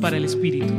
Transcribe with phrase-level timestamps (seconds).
[0.00, 0.74] para el Espíritu.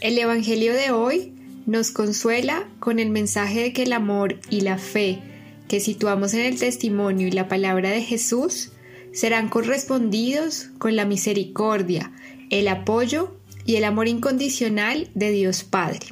[0.00, 1.32] El Evangelio de hoy
[1.66, 5.20] nos consuela con el mensaje de que el amor y la fe
[5.68, 8.72] que situamos en el testimonio y la palabra de Jesús
[9.12, 12.10] serán correspondidos con la misericordia,
[12.50, 16.06] el apoyo y el amor incondicional de Dios Padre.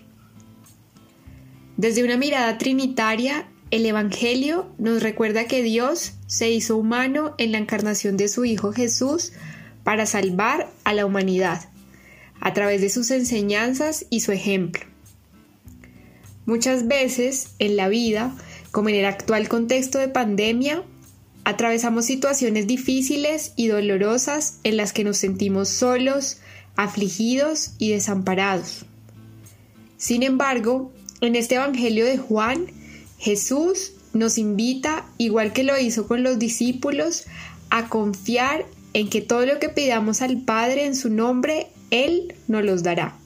[1.76, 7.58] Desde una mirada trinitaria, el Evangelio nos recuerda que Dios se hizo humano en la
[7.58, 9.32] encarnación de su Hijo Jesús
[9.84, 11.68] para salvar a la humanidad,
[12.40, 14.82] a través de sus enseñanzas y su ejemplo.
[16.46, 18.34] Muchas veces en la vida,
[18.70, 20.82] como en el actual contexto de pandemia,
[21.44, 26.38] Atravesamos situaciones difíciles y dolorosas en las que nos sentimos solos,
[26.74, 28.86] afligidos y desamparados.
[29.98, 30.90] Sin embargo,
[31.20, 32.66] en este Evangelio de Juan,
[33.18, 37.24] Jesús nos invita, igual que lo hizo con los discípulos,
[37.68, 38.63] a confiar
[38.94, 43.16] en que todo lo que pidamos al Padre en su nombre, Él nos los dará.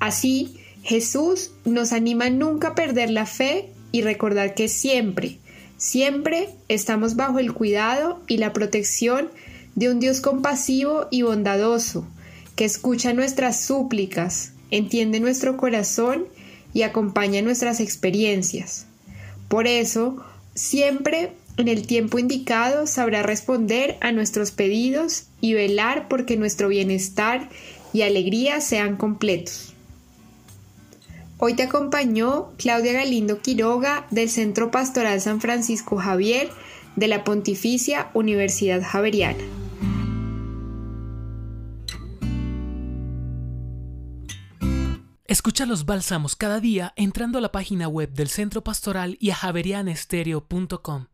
[0.00, 5.38] Así, Jesús nos anima a nunca perder la fe y recordar que siempre,
[5.76, 9.28] Siempre estamos bajo el cuidado y la protección
[9.74, 12.06] de un Dios compasivo y bondadoso,
[12.54, 16.26] que escucha nuestras súplicas, entiende nuestro corazón
[16.72, 18.86] y acompaña nuestras experiencias.
[19.48, 26.36] Por eso, siempre en el tiempo indicado sabrá responder a nuestros pedidos y velar porque
[26.36, 27.48] nuestro bienestar
[27.92, 29.74] y alegría sean completos.
[31.38, 36.50] Hoy te acompañó Claudia Galindo Quiroga del Centro Pastoral San Francisco Javier
[36.96, 39.44] de la Pontificia Universidad Javeriana.
[45.26, 49.34] Escucha los bálsamos cada día entrando a la página web del Centro Pastoral y a
[49.34, 51.06] javerianestereo.com.